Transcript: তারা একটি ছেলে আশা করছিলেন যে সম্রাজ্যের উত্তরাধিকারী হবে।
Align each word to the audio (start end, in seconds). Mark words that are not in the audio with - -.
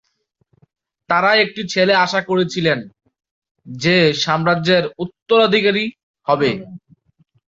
তারা 1.09 1.31
একটি 1.43 1.61
ছেলে 1.73 1.93
আশা 2.05 2.21
করছিলেন 2.29 2.79
যে 3.65 3.95
সম্রাজ্যের 4.23 4.83
উত্তরাধিকারী 5.03 5.85
হবে। 6.27 6.49